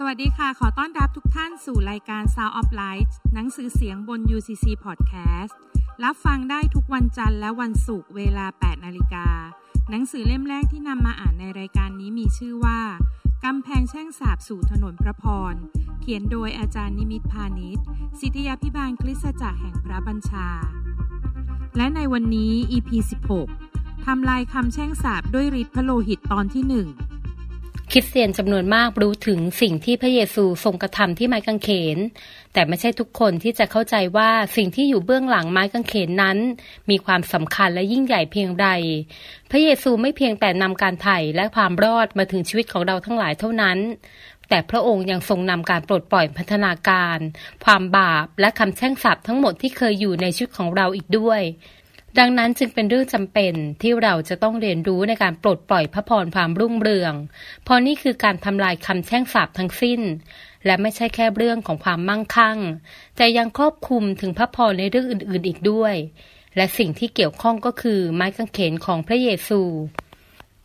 [0.00, 5.54] สวัสดีค่ะ ขอต้อนรับทุกท่านสู่รายการ Sound of Light หนังสือเสียงบน UCC Podcast
[6.04, 9.26] รับฟังได้ทุกวันจันทร์และวันศุกร์เวลา 8 นาฬิกา
[9.90, 12.80] หนังสือเล่มแรกที่นำมาอ่านในรายการนี้มีชื่อว่า
[13.44, 15.54] กำแพงแช่งสาบสู่ถนนพระพร
[16.00, 17.84] เขียนโดยอาจารย์นิมิตพาณิชย์
[18.20, 20.48] สิทธยาพิบาลคริสตจักรแห่งพระบัญชา
[21.76, 22.90] และในวันนี้ EP
[23.48, 26.88] 16ทำลายคำแช่งสาบด้วยฤทธิ์พระโลหิตตอนที่หนึ่ง
[27.92, 31.98] คริสเตียนจำนวนมากรู้ถึงสิ่งที่พระเยซูทรงกระทำที่ไม้กางเขน
[32.52, 36.38] แต่ไม่ใช่ทุกคนที่จะเข้าใจว่าสิ่งที่อยู่เบื้องหลังไม้กางเขนนั้น
[36.90, 38.68] มีความสำคัญและยิ่งใหญ่เพียงใด
[39.50, 43.78] พระเยซูไม่เพียงแต่นำการไถ่และความรอดมาถึงชีวิตของเราทั้งหลายเท่านั้น
[44.48, 47.18] แต่พระองค์ยังทรงนำการปลดปล่อยพัฒนาการ
[47.64, 51.42] ความบาปและคำแช่งสาปทั้งหมดที่เคยอยู่ในชีวิตของเราอีกด้วย
[52.18, 57.14] ดังนั้นจึงเป็นเรื่องจำเป็นที่เราจะต้องเรียนรู้ในการปลดปล่อยพระพรความรุ่งเรือง
[57.64, 60.00] เพราะนี่คือการทำลายคำแช่งสาบทั้งสิ้น
[60.66, 62.58] และไม่ใช่แค่เรื่องของความมั่งคั่ง
[63.16, 65.94] แต่ยังครอบคลุมถึงพระพรในเรื่องอื่นๆอีกด้วย
[66.56, 69.60] และสิ่งที่เกี่ยวข้องก็คือไม้กางเขนของพระเยซู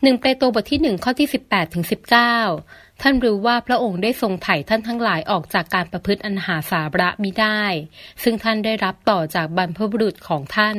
[0.04, 2.36] หนึ่งเปโตรบทที่หนึ่งข้อที่สิบแปดถึงสิบเก้า
[3.02, 7.64] ท่านรู้ว่าพระองค์ได้ทรงไถ่ท่านทั้งหลายออกจากการประพฤติอันหาสาระมิได้
[8.24, 10.78] ซึ่งท่านได้รับต่อจากบรรพบุรุษของท่าน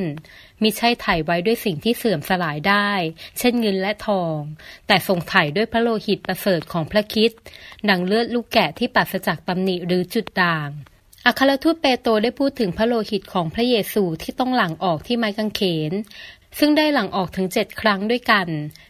[0.63, 2.91] มิใช่ไถ่ไว้ด้วยสิ่งที่เสื่อมสลายได้
[3.39, 4.39] เช่นเงินและทอง
[4.87, 7.31] แต่ทรงไถ่ด้วยพระโลหิตประเสริฐของพระคิด
[7.89, 10.69] ดังเลือดลูกแกะที่ปราศจากตำหนิหรือจุดด่าง
[11.27, 15.93] อัครทูตเปโตรได้พูดถึงพระโลหิตของพระเยซูที่ต้องหลั่งออกที่ไม้กางเขน
[16.59, 18.49] ซึ่งได้หลั่งออกถึงเจ็ดครั้งด้วยกัน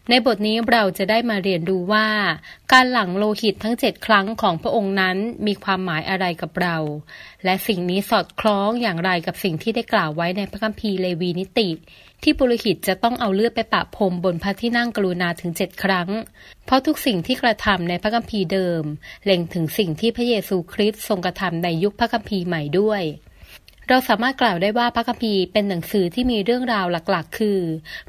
[0.09, 2.09] ในบทนี้เราจะได้มาเรียนรู้ว่า
[2.73, 6.77] การหลั่งโลหิตทั้งเจ็ดครั้งของพระองค์นั้นมีความหมายอะไรกับเรา
[7.45, 11.69] และสิ่งนี้สอดคล้องอย่างไรกับสิ่งที่ได้กล่าวไว้ในพระคัมภีร์เลวีนิติ
[12.23, 16.09] ที่ปุโรหิตจะต้องเอาเลือดไปปะพรมบนพระที่นั่งกรุณาถึงเจ็ดครั้ง
[16.67, 18.83] เพราะทุกสิ่งที่กระทำในพระคัมภีร์เดิม
[19.25, 23.03] เล็งถึงสิ่งที่พระเยซูคริสต์ทรงกระทำในยุคพระคัมภีร์ใหม่ด้วย
[23.95, 27.59] เราสามารถกล่าวได้ว่าพระคัมภีร์เป็นหนังสือที่มีเรื่องราวหลักๆ คือ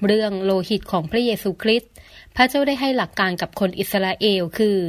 [0.05, 1.91] เรื่องโลหิตของพระเยซูคริสต์
[2.35, 4.79] พระเจ้าได้ให้หลักการกับคนอิสราเอลคือ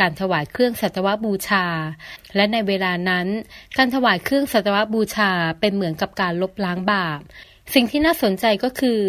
[0.00, 1.66] การถวายเครื่องสัตวบูชา
[2.36, 3.26] และในเวลานั้น
[3.78, 7.20] การถวายเครื่องสัตวบูชาเป็นเหมือนกับการลบล้างบาป
[7.74, 9.00] สิ่งที่น่าสนใจก็คือ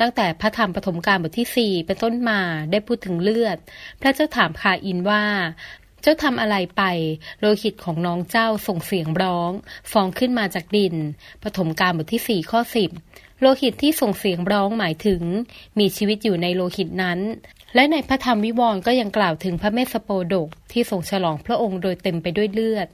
[0.00, 2.40] ตั้งแต่พระธรรมปฐมกาลบทที่ 4 เป็นต้นมา
[2.70, 3.56] ได้พูดถึงเลือด
[4.00, 5.24] พระเจ้าถามคาอินว่า
[6.02, 6.82] เจ้าทำอะไรไป
[7.40, 9.50] โลหิตของน้องเจ้าส่งเสียงร้อง
[9.92, 10.94] ฟองขึ้นมาจากดิน
[11.42, 12.90] ปฐมกาลบทที่สี่ข้อสิบ
[13.40, 15.22] โลหิตที่ส่งเสียงร้องหมายถึง
[15.78, 17.18] มีชีวิตอยู่ในโลหิตนั้น
[17.74, 22.88] และในพระธรรมวิวรณ์ก็ยังกล่าวถึงพระเมสโปดกที่ทรงฉลองพระองค์โดยเต็มไปด้วยเลือด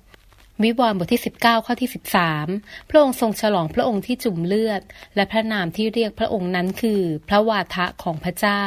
[0.63, 1.91] วิวรณ์บทที่ 19 ข้อที่
[2.39, 4.83] 13 พระองค์ทรงฉลองพระองค์ที่จุ่มเลือด
[5.17, 8.65] และพระนามที่เรียกพระองค์นั้นคือ พระวาทะของพระเจ้า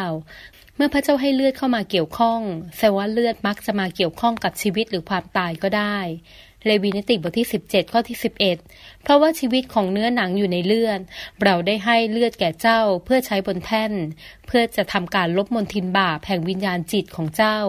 [0.82, 2.42] มื่อพระเจ้าให้เลือดเข้ามาเกี่ยวข้อง
[2.78, 5.98] แสดว่าเลือดมักจะมาเกี่ยวข้องกับชีวิตหรือความตายก็ได้
[6.66, 11.00] เลวีนิติบทที่ 17 ข้อที่ 11 เพราะว่าชีวิตของเนื้อหนังอยู่ในเลือด
[11.44, 13.94] เราได้ให้เลือดแก่เจ้าเพื่อใช้บนแท่น
[14.48, 17.60] เพื่อจะทำการลบมนทินบาปแห่งวิญญาณจิตของเจ้า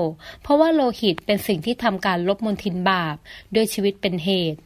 [0.42, 3.16] เพราะว่าโลหิตเป็นสิ่งที่ทำการลบมนทินบาป
[3.54, 4.60] ด้วยชีวิตเป็นเหตุ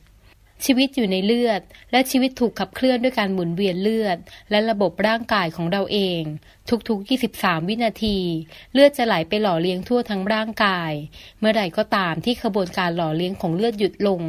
[0.65, 1.61] ชีวิตอยู่ในเลือด
[1.93, 4.19] และชีวิตถูกขับเคลื่อนด้วยการหมุนเวียนเลือด
[4.51, 6.23] และระบบร่างกายของเราเอง
[6.89, 8.19] ทุกๆ 23 วินาที
[8.73, 10.93] เลือดจะไหลไปหล่อเลี้ยงทั่วทั้งร่างกาย
[11.39, 14.23] เมื่อใดก็ตามที่ขบวนการหล่อเลี้ยงของเลือดหยุดลง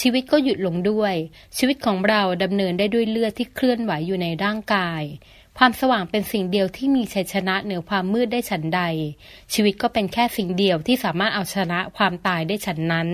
[0.00, 1.14] ชีวิตก็หยุดลงด้วย
[1.58, 5.02] ชีวิตของเราดำเนินได้ด้วยเลือดที่เคลื่อนไหวอยู่ในร่างกาย
[5.58, 8.80] ความสว่างเป็นสิ่งเดียวที่มีชัยชนะเหนือความมืดได้ฉันใด
[9.52, 13.08] ชีวิตก็เป็นแค่สิ่งเดียวที่สามารถเอาชนะความตายได้ฉันนั้น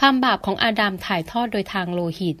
[0.00, 2.36] ความบาปของอาดัมถ่ายทอดโดยทางโลหิต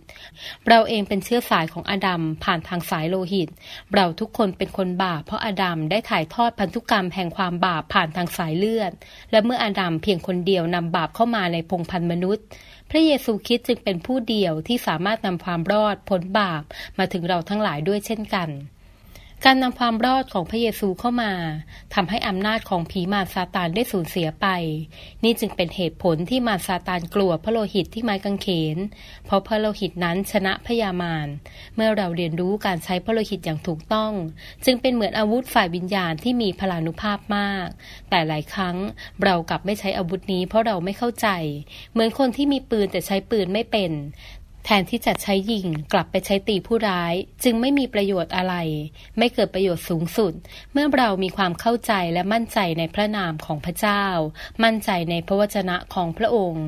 [0.68, 3.48] เราเองเป็นเชื้อสายของอาดัมผ่านทางสายโลหิต
[3.94, 8.92] เราทุกคนเป็นคนบาปเพราะอาดัมได้ถ่ายทอดพันธุกรรมแห่งความบาปผ่านทางสายเลือด
[9.30, 12.44] และเมื่ออาดัมเพียงคนเดียวนำบาปเข้ามาในพงพันธ์มนุษย์
[12.90, 16.62] พระเยซูคริสต์จึงเป็นผู้เดียวที่สามารถนำความรอดพ้นบาป
[16.98, 18.50] มาถึงเราทั้งหลายด้วยเช่นกัน
[19.46, 21.32] การนำความรอดของพระเยซูเข้ามา
[21.94, 24.46] ทำให้อำนาจของผีมารซาตานได้สูญเสียไป
[25.24, 28.76] นี่จึงเป็นเหตุผลที่มารซาตานกลัวพระโลหิตที่ไม้กางเขน
[29.26, 31.26] เพราะพระโลหิตนั้นชนะพยามาร
[31.76, 34.12] เมื่อเราเรียนรู้การใช้พระโลหิตอย่างถูกต้อง
[34.64, 37.66] จึงเป็นเหมือนอาวุธฝ่ายวิญญาณที่มีพลานุภาพมาก
[38.10, 38.76] แต่หลายครั้ง
[39.24, 41.28] เรากลับไม่ใช้อาวุธนี้เพราะเราไม่เข้าใจ
[41.92, 43.90] เหมือนคนที่มีปืนแต่ใช้ปืนไม่เป็น
[44.64, 47.14] แทนที่จะใช้ยิงกลับไปใช้ตีผู้ร้าย
[47.44, 48.54] จึงไม่มีประโยชน์อะไร
[49.18, 50.32] ไม่เกิดประโยชน์สูงสุด
[50.72, 54.04] เมื่อเรามีความเข้าใจและมั่นใจในพระนามของพระเจ้า
[54.64, 56.66] มั่นใจในพระวจนะของพระองค์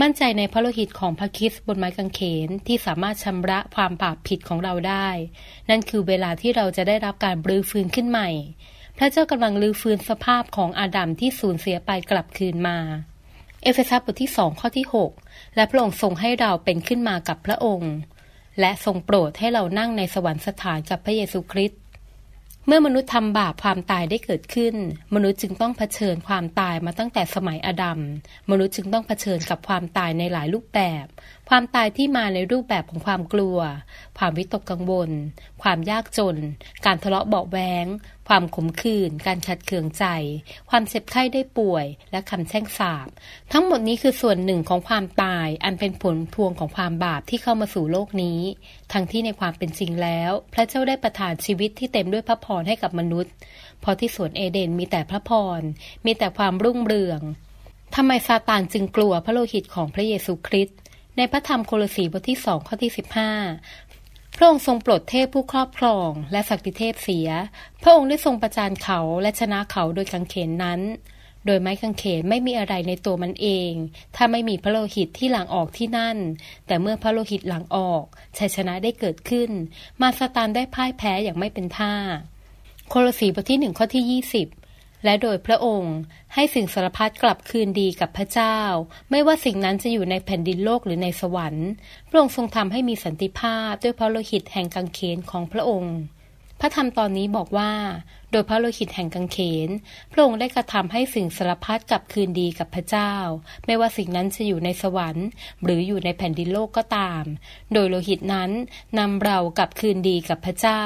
[0.00, 5.08] มั่นใจในพระโลหิตของพระคิดบนไม้กางเขนที่สามารถชำระความบาปผิดของเราได้
[5.70, 8.30] นั่นคือเวลาที่เราจะได้รับการบรื้อฟื้นขึ้นใหม่
[8.98, 12.78] พระเจ้ากำลังลื้อฟื้นสภาพของอาดัมที่สูญเสียไปกลับคืนมา
[13.62, 14.86] เอเฟซัสบทที่สองข้อที่
[15.20, 17.92] 6 และพระองค์ทรงให้เราเป็นขึ้นมากับพระองค์
[18.60, 21.80] และทรงโปรดให้เรานั่งในสวรรคสถานกับพระเยซูคริสต์
[22.66, 24.74] เมื่อมนุษย์ทำบาปความตายได้เกิดขึ้น
[25.14, 28.00] มนุษย์จึงต้องเผชิญความตายมาตั้งแต่สมัยอดัม
[28.50, 31.06] มนุษย์จึงต้องเผชิญกับความตายในหลายรูปแบบ
[31.48, 33.58] ความตายที่มาในรูปแบบของความกลัว
[34.18, 35.10] ความวิตกกังวล
[35.62, 36.36] ความยากจน
[36.84, 37.86] การทะเลาะเบาแวง
[38.28, 40.04] ความขมขื่น การขัดเคืองใจ
[40.70, 43.08] ความเจ็บไข้ได้ป่วย และคำแช่งสาบ
[43.52, 48.40] ทั้งหมดนี้คือส่วนหนึ่งของความตาย อันเป็นผลพวงของความบาปที่เข้ามาสู่โลกนี้
[48.92, 53.32] ทั้งที่ในความเป็นจริงแล้ว พระเจ้าได้ประทานชีวิตที่เต็มด้วยพระพรให้กับมนุษย์
[53.80, 55.60] เพราะที่สวนเอเดนมีแต่พระพร
[56.06, 57.20] มีแต่ความรุ่งเรือง
[57.94, 60.78] ทำไมซาตานจึงกลัวพระโลหิตของพระเยซูคริสต์
[61.18, 63.32] ในพระธรรมโคลสีบทที่สองข้อที่สิบห้า
[64.36, 67.28] พระองค์ทรงปลดเทพผู้ครอบครองและศักดิเทพเสีย
[67.82, 70.80] พระองค์ได้ทรงประจานเขาและชนะเขาโดยกังเขนนั้น
[71.46, 73.72] โดยไม้กางเขนไม่มีอะไรในตัวมันเอง
[74.16, 76.16] ถ้าไม่มีพระโลหิตที่หลังออกที่นั่น
[76.66, 78.04] แต่เมื่อพระโลหิตหลังออก
[78.38, 79.50] ชัยชนะได้เกิดขึ้น
[80.00, 81.94] มาสตานได้พ่ายแพ้อย่างไม่เป็นท่า
[82.88, 84.46] โคลสีบทที่หนึ่งข้อที่ยี่สิบ
[85.04, 85.96] และโดยพระองค์
[86.34, 88.58] ให้สิ่งสารพัดกลับคืนดีกับพระเจ้า
[89.10, 91.68] ไม่ว่าสิ่งนั้นจะอยู่ในแผ่นดินโลกหรือในสวรรค์
[92.08, 95.96] พระองค์ทรงทำให้มีสันติภาพด้วยพระโลหิตแห่งกังเขนของพระองค์
[96.60, 97.72] พระธรรมตอนนี้บอกว่า
[98.32, 99.68] โดยพระโลหิตแห่งกังเขน
[100.12, 103.12] พระองค์ได้กระทำให้สิ่งสารพัดกลับคืนดีกับพระเจ้า
[103.66, 105.26] ไม่ว่าสิ่งนั้นจะอยู่ในสวรรค์
[105.64, 107.24] หรืออยู่ในแผ่นดินโลกก็ตาม
[107.72, 108.50] โดยโลหิตนั้น
[108.98, 110.84] นำเรากลับคืนดีกับพระเจ้า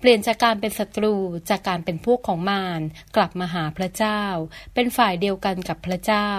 [0.00, 1.14] เปลี่ยนจากการเป็นศัตรู
[1.50, 2.80] จากการเป็นพวกของมาร
[3.16, 4.22] กลับมาหาพระเจ้า
[4.74, 6.30] เป็นฝ่ายเดียวกันกับพระเจ้า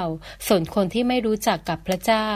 [0.47, 2.30] ส่วนคนที่ไม่รู้จักกับพระเจ้า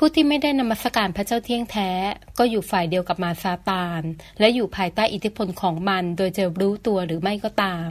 [0.00, 1.90] ผู้ที่ไม่ได้นมัสการพระเจ้าเที่ยงแท้
[2.38, 4.02] ก็อยู่ฝ่ายเดียวกับมาซาตาน
[4.40, 7.90] และอยู่ภายใต้อิทธิพลของมัน โดยจะรู้ตัวหรือไม่ก็ตาม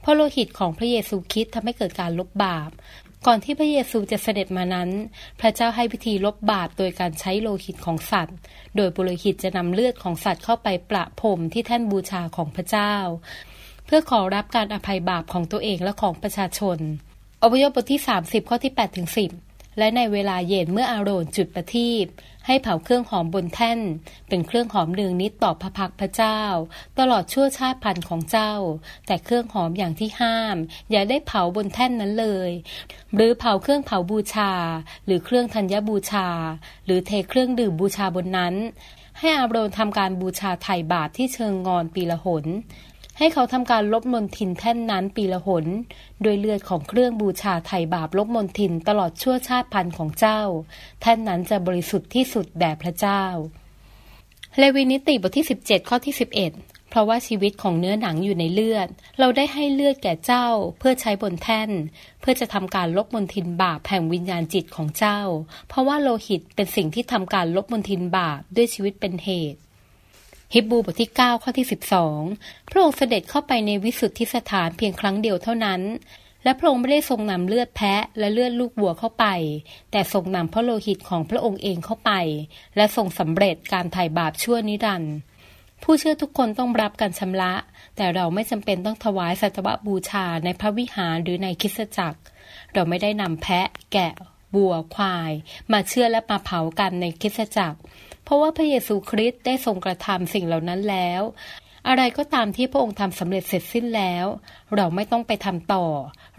[0.00, 2.70] เพราะโลหิตของพระเยซูคริสต์ทำให้เกิดการลบบาป
[3.26, 4.90] ก่อนที่พระเยซูจะเสด็จมานั้น
[5.40, 8.36] พระเจ้าให้วิธีลบบาปโดยการใช้โลหิตของสัตว์
[8.76, 12.94] โดยบุโรหิตจะนำเลือดของสัตว์เข้าไปประพรมที่แท่นบูชาของพระเจ้า
[13.86, 16.78] เพื่อขอรับการอภัยบาปของตัวเองและของประชาชน
[17.42, 19.47] อพยพบทที่ 30 ข้อที่8ถึง10
[19.78, 22.06] และในเวลาเย็นเมื่ออาโรนจุดประทีป
[22.46, 23.80] ให้เผาเครื่องหอมบนแท่น
[24.28, 26.40] เป็นเครื่องหอมเนืองนิดต่อพระพักพระเจ้า
[26.98, 28.52] ตลอดชั่วชาติพันธุ์ของเจ้า
[29.06, 30.56] แต่เครื่องหอมอย่างที่ห้าม
[30.90, 32.50] อย่าได้เผาบนแท่นนั้นเลย
[33.14, 34.52] หรือเผาเครื่องเผาบูชา
[35.06, 36.28] หรือเครื่องธัญญบูชา
[36.84, 38.54] หรือเทเครื่องดื่มบูชาบนนั้น
[39.18, 42.44] ให้อาโรนทำการบูชาไถ่บาปที่เชิงงอนปีละหน
[43.18, 45.64] ให้เขาทำการลบมนทินแท่นนั้นปีละหน
[46.22, 50.40] โดยเลือดของเครื่องบูชาไถ่บาปลบมนทินตลอดชั่วชาติพันธุ์ของเจ้า
[51.00, 53.24] แท่นนั้นจะบริสุทธิ์ที่สุดแด่พระเจ้า
[54.58, 58.88] เลวีนิติบทที่ 17 ข้อที่ 11เพราะว่าชีวิตของเนื้อหนังอยู่ในเลือด
[59.18, 60.46] เราได้ให้เลือดแก่เจ้า
[60.78, 61.70] เพื่อใช้บนแท่น
[62.20, 65.20] เพื่อจะทำการลบมนทินบาปแห่งวิญญาณจิตของเจ้า
[65.68, 69.60] เพราะว่าโลหิตเป็นสิ่งที่ทำการลบมนทินบาปด้วยชีวิตเป็นเหตุ
[70.54, 71.66] ฮิบบูบทที่ 9 ข้อที่
[72.16, 75.80] 12 พระองค์เสด็จเข้าไปในวิสุทธิสถานเพียงครั้งเดียวเท่านั้น
[76.44, 79.26] และพระองค์ไม่ได้ทรงนำเลือดแพะและเลือดลูกวัวเข้าไป
[79.90, 82.12] แต่ทรงนำพระโลหิตของพระองค์เองเข้าไป
[82.76, 85.14] และทรงสำเร็จการไถ่บาปชั่วนิรันดร์
[85.82, 87.52] ผู้เชื่อทุกคนต้องรับการชำระ
[87.96, 92.20] แต่เราไม่จำเป็นต้องถวายสัตวบูชาในพระวิหารหรือในคิสจักร
[92.72, 94.12] เราไม่ได้นำแพะ แกะ
[94.54, 95.32] บัวควาย
[95.72, 97.78] มาเชื่อและมาเผากันในคิสจักร
[98.28, 101.22] เพราะว่าพระเยซูคริสต์ได้ทรงกระทำสิ่งเหล่านั้นแล้ว
[101.88, 104.26] อะไรก็ตามที่พระองค์ทำสำเร็จเสร็จสิ้นแล้ว
[104.76, 105.86] เราไม่ต้องไปทำต่อ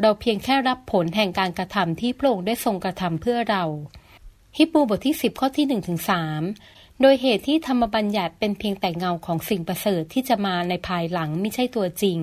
[0.01, 3.63] เราเพียงแค่รับผลแห่งการกระทำที่พระองค์ได้ทรงกระทำเพื่อเรา
[4.57, 5.99] ฮิบูบทที่ 10 ข้อที่1ถึง
[6.49, 12.19] 3 โดยเหตุที่ธรรมบัญญัติเป็นเพียงแต่เงาของสิ่งประเสริฐที่จะมาในภายหลังไม่ใช่ตัวจริง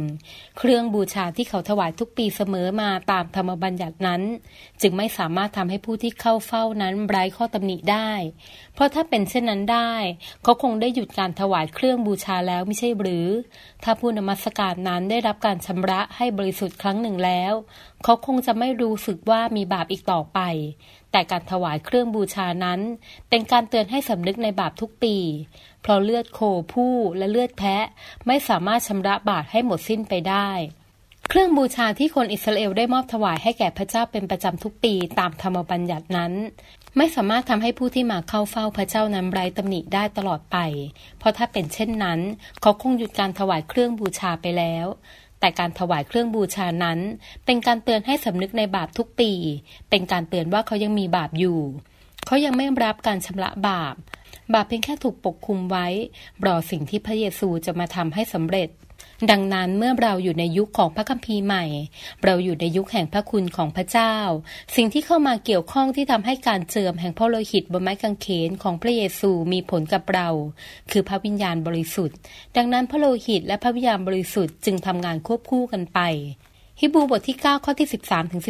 [0.58, 4.22] เครื่องบูชาที่เขาถวายทุกปีเสมอมาตามธรรมบัญญัตินั้น
[4.82, 8.12] จึงไม่สามารถทำให้ผู้ที่เข้าเฝ้านั้นไร้ข้อตำหนิได้
[8.74, 9.94] เพราะถ้าเป็นเช่นนั้นได้
[10.42, 13.28] เขาคงได้หยุดการถวายเครื่องบูชาแล้วไม่ใช่หรือ
[13.84, 17.52] ถ้าผู้นมัสการนั้นได้รับการชำระให้บริสุทธิ์ครั้งหนึ่งแล้ว
[18.04, 20.40] เขาคงจะไม่รู้สึกว่ามีบาปอีกต่อไป
[21.16, 22.80] แต่การถวายเครื่องบูชานั้น
[23.30, 25.16] เป็นการเตือนให้สำนึกในบาปทุกปี
[25.82, 26.40] เพราะเลือดโค
[26.72, 27.84] ผู้และเลือดแพะ
[28.26, 30.48] ไม่สามารถชำระบาปให้หมดสิ้นไปได้
[31.28, 36.32] เครื่องบูชาที่คนอิสราเอลได้มอบถวายให้แก่พระเจ้าเป็นประจำทุกปีตามธรรมบัญญัตินั้น
[36.96, 40.56] ไม่สามารถทำให้ผู้ที่มาเข้าเฝ้าพระเจ้านั้นไร้ตำหนิได้ตลอดไป
[41.18, 42.20] เพราะถ้าเป็นเช่นนั้น
[42.60, 44.86] เขาคงหยุดการถวายเครื่องบูชาไปแล้ว
[45.40, 46.98] แต่การถวายเครื่องบูชานั้น
[47.44, 49.32] เป็นการเตือนให้สำนึกในบาปทุกปี
[49.90, 51.60] เป็นการเตือนว่าเขายังมีบาปอยู่
[52.26, 53.94] เขายังไม่รับการชำระบาป
[54.54, 55.86] บาปเพียงแค่ถูกปกคุมไว้
[56.46, 58.68] รอสิ่งที่พระเยซูจะมาทำให้สำเร็จ
[59.30, 61.64] ดังนั้นเมื่อเราอยู่ในยุคของพระคัมภีร์ใหม่
[62.24, 64.14] เราอยู่ในยุคแห่งพระคุณของพระเจ้า
[64.76, 70.28] สิ่งที่เข้ามาเกี่ยวข้องที่ทำให้การเจิมแห่งพระโลหิตบนไม้กางเขนของพระเยซูมีผลกับเรา
[70.90, 72.16] คือพระวิญญาณบริสุทธิ์
[72.56, 76.00] ดังนั้นพระโลหิตและพระวิญญาณบริสุทธิ์จึงทำงานควบคู่กันไป
[76.80, 78.42] ฮิบูบทที่ 9 ข้อที่ 13ถึง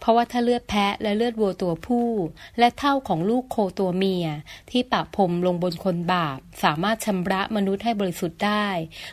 [0.00, 2.08] เพราะว่าถ้าเลือดแพะและเลือดวัวตัวผู้
[2.58, 4.26] และเท่าของลูกโคตัวเมีย
[4.70, 8.66] ที่ปะพรมลงบนคนบาป สามารถชำระมนุษย์ให้บริสุทธิ์ได้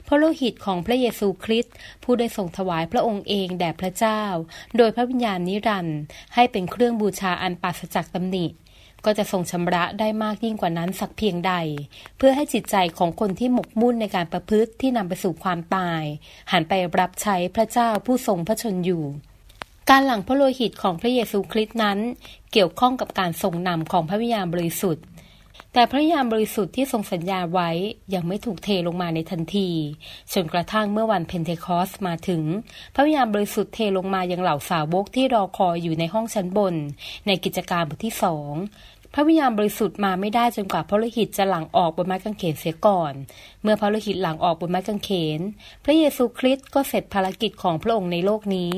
[0.04, 4.24] เพราะโลหิตของพระเยซูคริสต์ผู้ได้ทรงถวายพระองค์เองแด่พระเจ้า
[4.78, 6.00] โดยพระวิญญาณนิรันดร์
[6.36, 8.48] ให้เป็นเครื่องบูชาอันปราศจากตำหนิ
[9.06, 11.54] ก็จะทรงชำระได้มากยิ่งกว่านั้นสักเพียงใด
[12.18, 16.04] เพื่อให้จิตใจของคนที่หมกมุ่นในการประพฤติที่นำไปสู่ความตาย
[16.52, 19.04] หันไปรับใช้พระเจ้าผู้ทรงพระชนอยู่
[19.90, 22.00] การหลั่งพระโลหิตของพระเยซูคริสต์นั้น
[22.52, 25.06] เกี่ยวข้องกับการทรงนำของพระวิญญาณบริสุทธิ์
[25.74, 27.70] แต่พระวิญญาณบริสุทธิ์ที่ทรงสัญญาไว้
[28.13, 29.70] ยังไม่ถูกเทลงมาในทันที
[30.34, 32.44] จนกระทั่งเมื่อวันเพนเทคอสมาถึง
[32.96, 36.75] พระวิญญาณบริสุทธิ์เทลงมายังเหล่าสาวกที่รอคอยอยู่ในห้องชั้นบน
[37.28, 38.54] ในกิจการบทที่สอง
[39.13, 43.13] พระวิญญาณบริสุทธิ์มาไม่ได้จนกว่าพระโลหิตจะหลั่งออกบนไม้กางเขนเสียก่อน
[43.62, 45.40] เมื่อพระโลหิตหลั่งออกบนไม้กางเขน
[45.84, 48.74] พระเยซูคริสต์ก็เสร็จภารกิจของพระองค์ในโลกนี้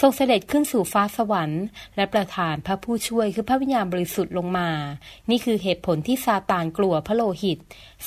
[0.00, 1.64] ทรงเสด็จขึ้นสู่ฟ้าสวรรค์
[1.96, 4.70] และประทานพระผู้ช่วยคือพระวิญญาณบริสุทธิ์ลงมา
[5.30, 7.58] นี่คือเหตุผลที่ซาตานกลัวพระโลหิต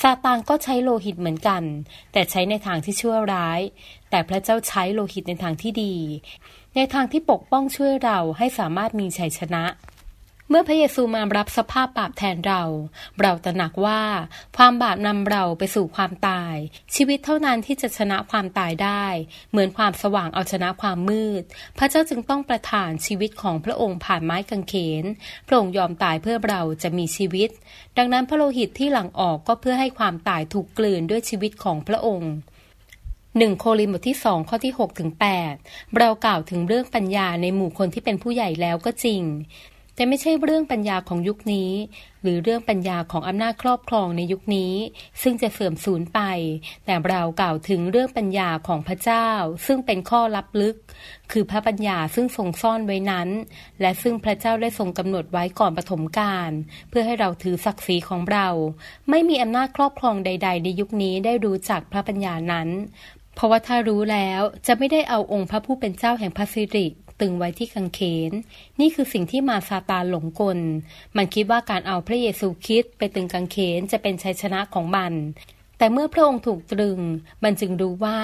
[0.01, 1.63] ซาตานก็ใช้โลหิตเหมือนกัน
[2.11, 3.59] แต่ใช้ในทางที่ชั่วร้าย
[4.09, 5.93] แต่พระเจ้าใช้โลหิตในทางที่ดี
[6.75, 9.63] ในทางที่ปกป้องช่วยเราให้สามารถมีชัยชนะ
[10.51, 12.63] เมื่อพระเยซูมารับสภาพบาปแทนเรา
[13.21, 14.01] เราตระหนักว่า
[14.57, 16.55] ความบาปนำเราไปสู่ความตาย
[16.95, 19.05] ชีวิตเท่านั้นที่จะชนะความตายได้
[19.51, 21.43] เหมือนความสว่างเอาชนะความมืด
[21.77, 25.03] พระเจ้าจึงต้องประทานชีวิตของพระองค์ผ่านไม้กางเขน
[25.47, 27.49] พระองค์ยอมตายเพื่อเราจะมีชีวิต
[27.97, 32.31] ดังนั้นพระโลหิตที่หลั่งออกก็เพื่อให้ความตายถูกกลืนด้วยชีวิตของพระองค์
[33.37, 35.11] หนึ่งโคลินบทที่สองข้อที่6ถึง
[35.53, 39.23] 8เรากล่าวถึงเรื่องปัญญาในหมู่คนที่เป็นผู้ใหญ่แล้วก็จริง
[39.99, 41.71] แต่ไม่ใช่เรื่องปัญญาของยุคนี้
[42.21, 44.73] หรือเรื่องปัญญาของอำนาจครอบครองในยุคนี้
[45.21, 46.19] ซึ่งจะเสื่อมสูญไป
[46.85, 49.27] แต่เรากล่าวถึงเรื่องปัญญาของพระเจ้า
[49.65, 50.75] ซึ่งเป็นข้อลับลึก
[51.31, 53.29] คือพระปัญญาซึ่งทรงซ่อนไว้นั้น
[53.81, 56.51] และซึ่งพระเจ้าได้ทรงกำหนดไว้ก่อนปฐมกาล
[56.89, 58.47] เพื่อให้เราถือศักดิ์ศรีของเรา
[59.09, 62.69] ไม่มีอำนาจครอบครองใด ๆ ในยุคนี้ได้รู้จักพระปัญญานั้น
[63.35, 66.87] เพราะว่าถ้ารู้แล้วจะไม่ได้เอาองค์พระผู้เป็นเจ้าแห่งพระสิริ
[67.21, 68.31] ตึงไว้ที่กังเขน
[68.79, 70.59] นี่คือสิ่งที่มาซาตานหลงกล
[71.17, 75.13] มันคิดว่าการเอาพระเยซูคริสต์ไปตึงกังเขนจะเป็นชัยชนะของมัน
[75.77, 76.99] แต่เมื่อพระองค์ถูกตรึง
[77.43, 78.19] มันจึงรู้ว่า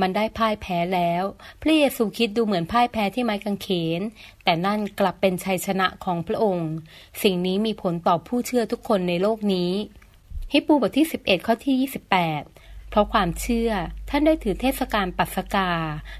[0.00, 1.22] มันได้พ่ายแพ้แล้ว
[1.62, 4.00] พระเยซูคริสต์ดูเหมือนพ่ายแพ้ที่ไม้กางเขน
[4.44, 6.70] แต่นั่นกลับเป็นชัยชนะของพระองค์
[7.22, 9.70] สิ่งนี้มีผลต่อผู้เชื่อทุกคนในโลกนี้
[10.52, 12.59] ฮิปูบทที่ 11 ข้อที่ 28
[12.90, 13.70] เพราะความเชื่อ
[14.10, 15.70] ท่านได้ถือเทศกาลปัสกา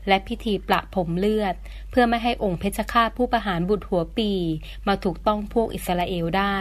[0.08, 1.54] และพิธีประผมเลือด
[1.90, 4.32] เพื่อไม่ให้องค์เพชฌฆาตผู้ประหารบุตรหัวปี
[4.88, 6.58] มาถูกต้องพวกอิสราเอลได้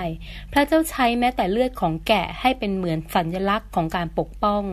[0.54, 4.64] พระเจ้าใช้แม้แต่เลือดของแกะให้เป็นเหมือนสัญลักษณ์ของการปกป้อง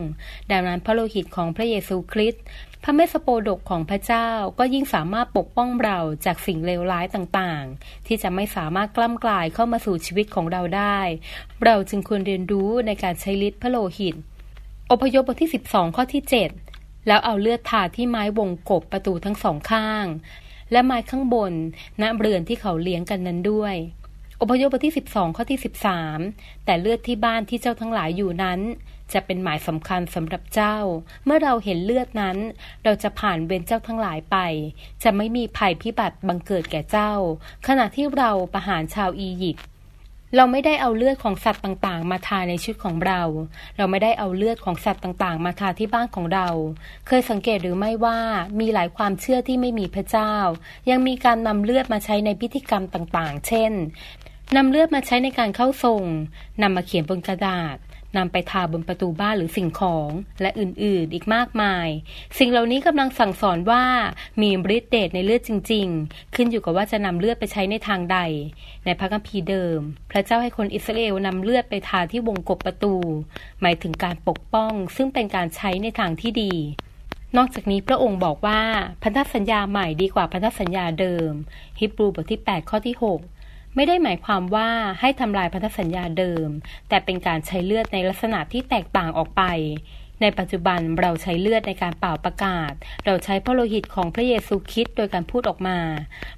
[0.51, 2.43] ดังนั้นพระโลหิตของพระเยซูคริสต์
[2.83, 4.29] พระเมสโปดกของพระเจ้า
[4.59, 10.99] ก็ยิ่งสามารถปกป้องเราจากสิ่งเลวร้ายต่างๆ ที่จะไม่สามารถกล้ำกลายเข้ามาสู่ชีวิตของเราได้
[11.65, 14.15] เราจึงควรเรียนรู้ในการใช้ฤทธิ์พระโลหิต
[14.91, 16.23] อพยพบทที่ 12 ข้อที่
[16.65, 20.05] 7 แล้วเอาเลือดทาที่ไม้วงกบประตูทั้งสองข้าง
[20.71, 21.53] และไม้ข้างบน
[22.01, 23.75] ณเรือนที่เขาเลี้ยงกันนั้นด้วย
[24.41, 25.59] อพยพบทที่ 12 ข้อที่
[26.09, 28.59] 13 แต่เลือดที่บ้านที่เจ้าทั้งหลายอยู่นั้น
[29.13, 30.77] จะเป็นหมายสำคัญสำหรับเจ้า
[31.25, 32.37] เมื่อเราเห็นเลือดนั้น
[32.83, 34.37] เราจะผ่านเวรเจ้าทั้งหลายไป
[35.03, 37.11] จะไม่มีภัยพิบัติบังเกิดแก่เจ้า
[37.67, 39.65] ขณะที่เราประหารชาวอียิปต์
[40.37, 43.21] เราไม่ได้เอาเลือดของสัตว์ต่างๆ มาทาในชุดของเรา
[43.77, 46.47] เราไม่ได้เอาเลือดของสัตว์ต่างๆ มาทาที่บ้านของเรา
[47.07, 48.19] เคยสังเกตหรือไม่ว่า
[48.59, 50.33] มีหลายความเชื่อที่ไม่มีพระเจ้า
[50.89, 53.71] ยังมีการนำเลือดมาใช้ในพิธีกรรมต่างๆ เช่น
[54.55, 56.03] นำเลือดมาใช้ในการเข้าทรง
[56.61, 57.77] นำมาเขียนบนกระดาษ
[58.17, 60.09] นำไปทาบนประตูบ้านหรือสิ่งของ
[60.41, 61.87] และอื่นๆ อีกมากมาย
[62.37, 63.83] สิ่งเหล่านี้กำลังสั่งสอนว่า
[64.41, 68.17] มีฤทธิ์เดชในเลือดจริง ๆ ขึ้นอยู่กับว่าจะนำเลือดไปใช้ในทางใด
[68.85, 69.79] ในพระคัมภีร์เดิม
[70.11, 72.95] พระเจ้าให้คนอิสราเอลนำเลือดไปทาที่วงกบประตู
[73.61, 76.53] หมายถึงการปกป้อง ซึ่งเป็นการใช้ในทางที่ดี
[77.37, 78.61] นอกจากนี้พระองค์บอกว่า
[79.03, 81.31] พันธสัญญาใหม่ดีกว่าพันธสัญญาเดิม
[81.79, 83.36] ฮิบรูบทที่ 8 ข้อที่ 6
[83.79, 84.69] ไม่ได้หมายความว่า
[84.99, 86.49] ให้ทำลายพันธสัญญาเดิม
[86.89, 89.43] แต่เป็นการใช้เลือดในลักษณะที่แตกต่างออกไป
[90.21, 92.71] ในปัจจุบันเราใช้เลือดในการเป่าประกาศ
[93.05, 95.79] เราใช้พระโลหิตของพระเยซูคริสต์โดยการพูดออกมา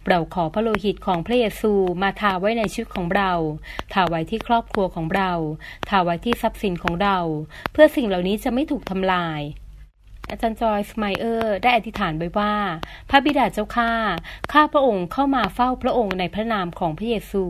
[0.07, 3.31] เราขอพระโลหิตของพระเยซูมาทาไว้ในชีวิตของเรา
[3.93, 5.31] ทาไว้ที่ครอบครัวของเรา
[5.89, 7.17] ทาไว้ที่ทรัพย์สินของเรา
[7.71, 9.41] เพื่อสิ่งเหล่านี้จะไม่ถูกทำลาย
[10.29, 12.53] อาจารย์จอยสไมเออร์ได้อธิษฐานไว้ว่า
[13.09, 13.91] พระบิดาเจ้าข้า
[14.51, 17.45] ข้าพระองค์เข้ามาเฝ้าพระองค์ในพระนามของพระเยซู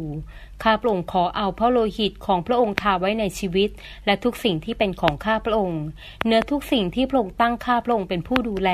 [0.64, 3.70] ข้าพระองค์ขอเอาพระโลหิตของพระองค์ทาไว้ในชีวิต
[4.06, 5.82] และทุกสิ่งที่เป็นของข้าพระองค์
[6.26, 8.72] เนื้อทุกสิ่งที่พระองค์ตั้งข้าพระองค์เป็นผู้ดูแล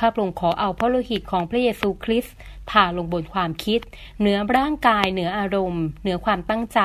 [0.00, 2.34] ข้าพระองค์ขอเอาพระโลหิตของพระเยซูคริสต์
[2.70, 3.80] ทาลงบนความคิด
[4.20, 6.80] เหนือร่างกายเหนืออารมณ์เหนือความตั้งใจ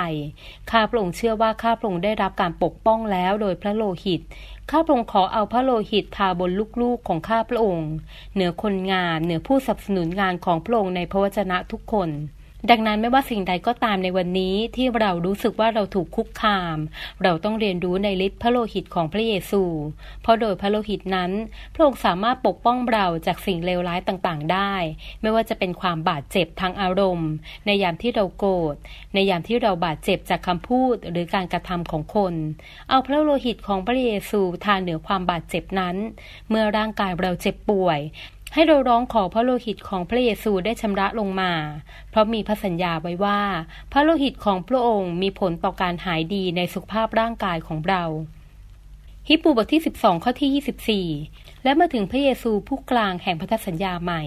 [0.71, 4.21] ข้าพระองค์เชื่อว่าข้าพระองค์ได้รับการปกป้องแล้วโดยพระโลหิต
[4.71, 7.89] ข้าพระองค์ขอเอาพระโลหิตทาบนลูกๆของข้าพระองค์
[8.33, 12.11] เหนือคนงานเหนือผู้สนับสนุนงานของพระองค์ในพระวจนะทุกคน
[12.69, 16.77] ดังนั้นไม่ว่าสิ่งใดก็ตามในวันนี้ที่เรารู้สึกว่าเราถูกคุกคาม
[17.23, 19.63] เราต้องเรียนรู้ในฤทธิ์พระโลหิตของพระเยซู
[20.21, 21.31] เพราะโดยพระโลหิตนั้น
[21.73, 24.73] พระองค์สามารถปกป้องเราจากสิ่งเลวร้ายต่างๆ ได้
[25.21, 27.31] ไม่ว่าจะเป็นความบาดเจ็บทางอารมณ์
[27.65, 28.75] ในยามที่เราโกรธ
[29.13, 32.33] ในยามที่เราบาดเจ็บจากคำพูดหรือการกระทำของคน
[32.89, 35.95] เอาพระโลหิตของพระเยซูทาเหนือความบาดเจ็บนั้น
[36.49, 37.99] เมื่อร่างกายเราเจ็บป่วย
[38.53, 41.53] ให้เราร้องขอพระโลหิตของพระเยซูได้ชำระลงมา
[42.09, 43.41] เพราะมีพระสัญญาไว้ว่า
[43.91, 48.03] พระโลหิตของพระองค์มีผลต่อการหายดีในสุขภาพร่างกายของเรา
[49.27, 54.23] ฮิปูบทที่ 12 ข้อที่ 24 และมาถึงพระเยซูผู้กลางแห่งพันธสัญญาใหม่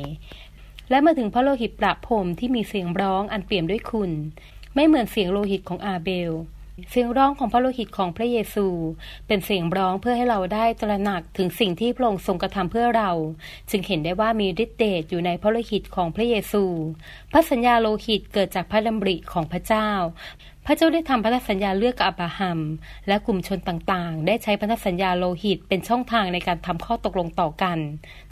[0.90, 4.10] และมาถึงพระโลหิตประพรมที่มีเสียงร้องอันเปี่ยมด้วยคุณ
[4.74, 6.32] ไม่เหมือนเสียงโลหิตของอาเบล
[6.90, 8.66] เสียงร้องของพระโลหิตของพระเยซู
[9.26, 13.10] เป็นเสียงร้องเพื่อให้เราได้ตระหนักถึงสิ่งที่พระองค์ทรงกระทำเพื่อเรา
[13.70, 16.64] จึงเห็นได้ว่ามีฤทธิ์เดชอยู่ในพระโลหิตของพระเยซู
[17.32, 19.88] พระสัญญาโลหิตเกิดจากพระดำริของพระเจ้า
[20.66, 22.58] พระเจ้าได้ทำพันธสัญญาเลือกกับอับราฮัม
[23.08, 27.78] และกลุ่มชนต่างๆ ได้ใช้พันธสัญญาโลหิตเป็นช่องทางในการทำข้อตกลงต่อกัน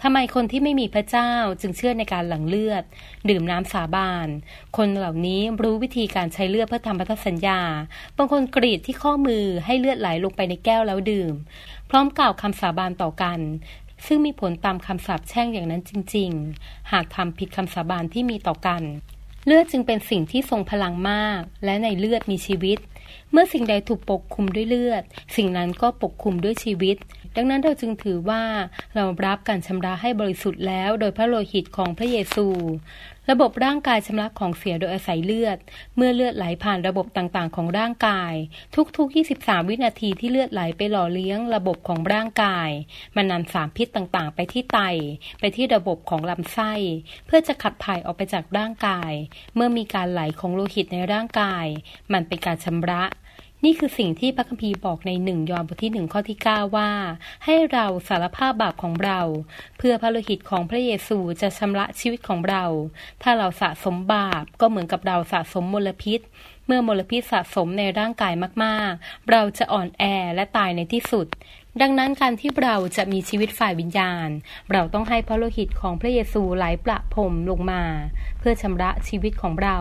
[0.03, 2.85] ทำไมคนที่ไม่มีพระเจ้าจึงเชื่อในการหลั่งเลือด
[3.29, 4.29] ดื่มน้ำสาบาน
[4.77, 7.61] คนเหล่านี้รู้วิธีการใช้เลือดเพื่อทำพันธสัญญา
[8.17, 11.35] บางคนกรีดที่ข้อมือให้เลือดไหลลงไปในแก้วแล้วดื่ม
[11.91, 13.41] พร้อมกล่าวคำสาบานต่อกัน
[14.07, 16.31] ซึ่งมีผลตามคำสาปแช่งอย่างนั้นจริง
[16.63, 18.83] ๆ หากทำผิดคำสาบานที่มีต่อกัน
[19.47, 22.79] เลือดจึงเป็นสิ่งที่ทรงพลังมาก และในเลือดมีชีวิต
[23.33, 25.03] เมื่อสิ่งใดถูกปกคลุมด้วยเลือด
[25.37, 26.97] สิ่งนั้นก็ปกคลุมด้วยชีวิต
[27.37, 28.43] ดังนั้นเราจึงถือว่า
[28.95, 32.47] เรารับการชำระให้บริสุทธิ์แล้ว โดยพระโลหิตของพระเยซู
[33.31, 35.59] ระบบร่างกายชำระของเสียโดยอาศัยเลือด
[35.97, 38.35] เมื่อเลือดไหลผ่านระบบต่างๆ ของร่างกาย
[38.97, 42.71] ทุกๆ 23 วินาทีที่เลือดไหลไปหล่อเลี้ยงระบบของร่างกาย
[43.17, 44.79] มันนำสารพิษต่างๆ ไปที่ไต
[45.41, 46.73] ไปที่ระบบของลำไส้
[47.27, 49.13] เพื่อจะขับถ่ายออกไปจากร่างกาย
[49.55, 51.67] เมื่อมีการไหลของโลหิตในร่างกาย
[52.13, 53.03] มันเป็นการชำระ
[53.65, 56.91] นี่คือสิ่งที่พระคัมภีร์บอกในหนึ่งยอห์นบทที่หนึ่งข้อที่ 9 ว่า
[57.45, 59.21] ให้เราสารภาพบาปของเรา
[59.79, 62.65] เพื่อพระโลหิตของพระเยซูจะชำระชีวิตของเรา
[63.23, 66.21] ถ้าเราสะสมบาปก็เหมือนกับเราสะสมมลพิษ
[66.67, 68.33] เมื่อมลพิษสะสมในร่างกาย
[68.65, 71.27] มากๆ เราจะอ่อนแอและตายในที่สุด
[71.81, 74.29] ดังนั้นการที่เราจะมีชีวิตฝ่ายวิญญาณ
[74.73, 77.85] เราต้องให้พระโลหิตของพระเยซูไหลประพรมลงมา
[78.39, 79.79] เพื่อชำระชีวิตของเรา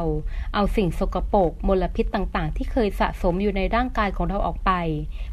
[0.54, 4.72] เอาสิ่งสกปรกมลพิษต่างๆ ที่เคยสะสมอยู่ในร่างกายของเราออกไป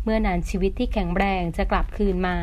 [0.05, 2.38] เมื่อนานชีวิตที่แข็งแรงจะกลับคืนมา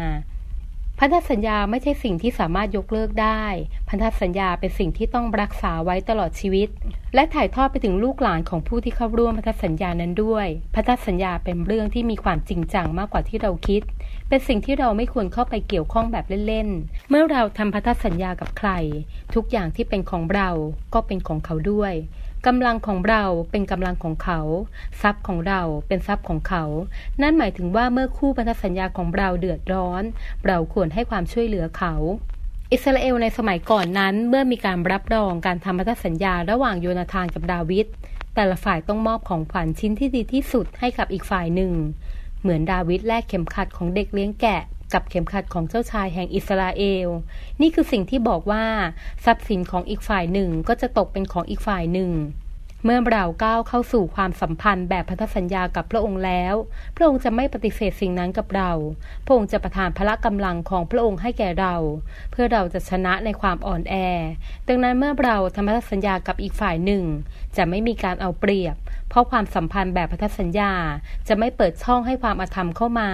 [1.00, 3.44] พันธสัญญาไม่ใช่สิ่งที่สามารถยกเลิกได้
[3.90, 6.68] พันธสัญญาเป็นสิ่งที่ต้องรักษาไว้ตลอดชีวิต
[7.16, 13.82] และถ่ายทอดไปถึงลูกหลานของผู้ที่เข้าร่วมพันธสัญญานั้นด้วย พันธสัญญาเป็นเรื่องที่มีความจริงจังมากกว่าที่เราคิด
[14.30, 18.70] เป็นสิ่งที่เราไม่ควรเข้าไปเกี่ยวข้องแบบเล่นๆ เมื่อเราทำพันธสัญญากับใคร
[19.36, 20.50] ทุกอย่างที่เป็นของเรา
[20.94, 21.94] ก็เป็นของเขาด้วย
[22.48, 24.40] กำลังของเราเป็นกำลังของเขา
[25.02, 26.64] ทรัพย์ของเราเป็นทรัพย์ของเขา
[27.22, 30.04] นั่นหมายถึงว่าเมื่อคู่พันธสัญญาของเราเดือดร้อน
[30.48, 31.94] เราควรให้ความช่วยเหลือเขา
[32.72, 37.86] อิสราเอลในสมัยก่อนนั้นเมื่อมีการรับรองการทำพันธสัญญาระหว่างโยนาธานกับดาวิด
[38.36, 41.72] แต่ละฝ่ายต้องมอบของขวัญชิ้นที่ดีที่สุดให้กับอีกฝ่ายหนึ่ง
[42.42, 44.62] เหมือนดาวิดแลกเข็มขัดของเด็กเลี้ยงแกะ
[44.94, 47.08] กับเข็มขัดของเจ้าชายแห่งอิสราเอล
[47.62, 48.66] นี่คือสิ่งที่บอกว่า
[49.26, 52.12] ทรัพย์สินของอีกฝ่ายหนึ่งก็จะตกเป็นของอีกฝ่ายหนึ่ง
[52.88, 56.54] เมื่อเราก้าวเข้าสู่ความสัมพันธ์แบบพันธสัญญากับพระองค์แล้ว
[56.96, 58.72] พระองค์จะไม่ปฏิเสธสิ่งนั้นกับเรา
[59.26, 61.76] พระองค์จะประทานพละกำลังของพระองค์ให้แก่เรา
[62.32, 63.96] เพื่อเราจะชนะในความอ่อนแอ
[64.68, 67.04] ดังนั้นเมื่อเราทำพันธสัญญากับอีกฝ่ายหนึ่ง
[67.58, 68.76] จะไม่มีการเอาเปรียบ
[69.10, 70.72] เพราะความสัมพันธ์แบบพันธสัญญา
[71.28, 73.12] จะไม่เปิดช่องให้ความอาธรรมเข้ามา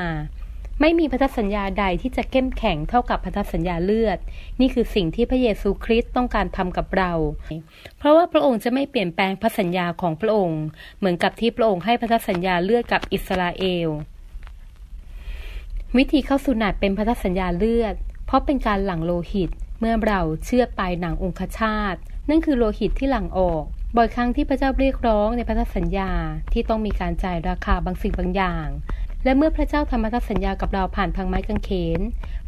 [0.81, 4.17] ไม่มีพันธสัญญาใดที่จะเข้มแข็งเท่ากับพันธสัญญาเลือด
[4.59, 7.11] นี่คือสิ่งที่พระเยซูคริสต์ต้องการทำกับเรา
[7.97, 10.61] เพราะว่าพระองค์จะไม่เปลี่ยนแปลงพันธสัญญาของพระองค์
[10.97, 13.87] เหมือนกับที่พระองค์ให้พันธสัญญาเลือดกับอิสราเอล
[15.97, 21.95] วิธีเข้าสุนัตเป็นพันธสัญญาเลือด เพราะเป็นการหลั่งโลหิต เมื่อเราเชื่อปลายหนังองคชาต
[22.29, 23.63] นั่นคือโลหิตที่หลั่งออก
[23.97, 26.11] บ่อยครั้งที่พระเจ้าเรียกร้องในพันธสัญญา
[26.53, 28.67] ที่ต้องมีการจ่ายราคาบางสิ่งบางอย่าง
[29.23, 31.99] และเมื่อพระเจ้าทำพัตสัญญากับเราผ่านทางไม้กางเขน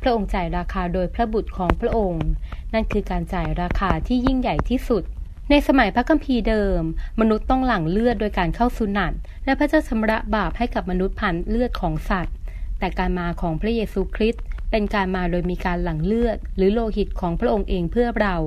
[0.01, 2.25] พระองค์จ่ายราคาโดยพระบุตรของพระองค์
[2.73, 5.03] นั่นคือการจ่ายราคาที่ยิ่งใหญ่ที่สุด
[5.49, 6.81] ในสมัยพระคัมภีร์เดิม
[7.19, 9.13] มนุษย์ต้องหลั่งเลือดโดยการเข้าสุนัต
[9.45, 12.35] และพระเจ้าชำระบาปให้กับมนุษย์ผ่านเลือดของสัตว์
[12.79, 14.43] แต่การมาของพระเยซูคริสต์
[14.75, 18.37] เป็นการมาโดยมีการหลั่งเลือด หรือโลหิตของพระองค์เองเพื่อเรา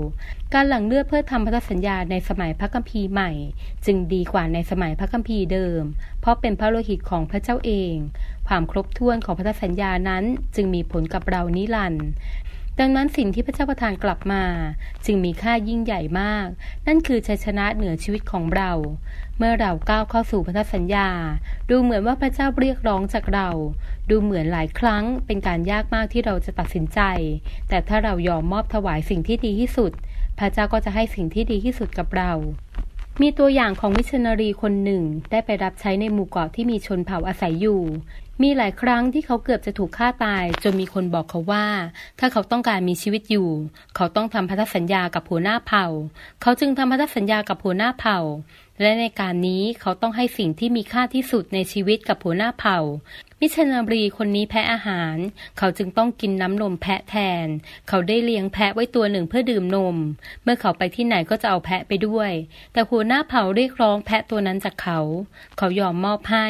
[0.55, 3.31] การหลั่งเลือดเพื่อทำพันธสัญญาในสมัยพระคัมภีร์ใหม่
[3.87, 5.83] จึงดีกว่าในสมัยพระคัมภีร์เดิม
[6.21, 7.95] เพราะเป็นพระโลหิตของพระเจ้าเอง
[8.49, 12.07] ความครบถ้วนของพันธสัญญานั้นจึงมีผลกับเรานิรันดร์
[12.81, 14.45] ดังนั้นสิ่งที่พระเจ้าประทานกลับมา
[15.05, 16.47] จึงมีค่ายิ่งใหญ่มาก
[16.87, 18.73] นั่นคือชัยชนะเหนือชีวิตของเรา
[19.39, 21.09] เมื่อเราก้าวเข้าสู่พันธสัญญา
[21.71, 23.49] ดูเหมือนว่าพระเจ้าเรียกร้องจากเรา
[24.11, 27.01] ดูเหมือนหลายครั้งเป็นการยากมากที่เราจะตัดสินใจ
[27.69, 29.93] แต่ถ้าเรายอมมอบถวายสิ่งที่ดีที่สุด
[30.39, 32.33] พระเจ้าก็จะให้สิ่งที่ดีที่สุดกับเรา
[33.23, 37.81] มีตัวอย่างของมิชชันนารีคนหนึ่งได้ไปรับใช้ในหมู่เกาะที่มีชนเผ่าอาศัยอยู่
[38.43, 41.67] มีหลายครั้งที่เขาเกือบจะถูกฆ่าตาย จนมีคนบอกเขาว่า
[42.19, 43.49] ถ้าเขาต้องการมีชีวิตอยู่
[43.97, 45.87] เขาต้องทำพันธสัญญากับหัวหน้าเผ่า
[46.43, 48.19] เขาจึงทำพันธสัญญากับหัวหน้าเผ่า
[48.81, 52.79] และในการนี้เขาต้องให้สิ่งที่มีค่าที่สุดในชีวิตกับหัวหน้าเผ่า
[53.41, 55.17] มิชนารีคนนี้แพ้อาหาร
[55.59, 57.47] เขาจึงต้องกินน้ำนมแพะแทน
[57.89, 59.97] เขาได้เลี้ยงแพะไว้ตัวหนึ่งเพื่อดื่มนม
[60.43, 62.31] เมื่อเขาไปที่ไหนก็จะเอาแพะไปด้วย
[62.73, 65.01] แต่หัวหน้าเผ่าเรียกร้องแพะตัวนั้นจากเขา
[65.59, 66.49] เขายอมมอบให้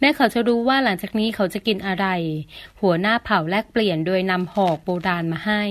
[0.00, 2.06] แม้เขาจะรู้ว่าหลังจากนี้เขาจะกินอะไร
[2.80, 5.62] หัวหน้าเผ่าแลกเปลี่ยนโดยนำหอกโบราณมาให้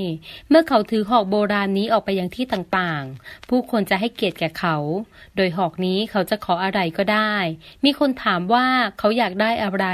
[0.50, 4.78] เมื่อเขาถือหอกโบราณนี้ออกไปยังที่ต่างๆ ผู้คนจะให้เกียรติแก่เขา
[5.36, 7.36] โดยหอกนี้เขาจะขออะไรก็ได้
[7.86, 8.66] มีคนถามว่า
[9.00, 9.88] เขาอยากได้อะไร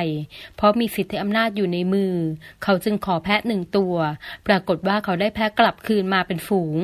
[0.61, 2.13] เพราะมีสิทธิอำนาจอยู่ในมือ
[2.63, 3.95] เขาจึงขอแพะหนึ่งตัว
[4.47, 6.75] ปรากฏว่าเขาได้แพะกลับคืนมาเป็นฝูง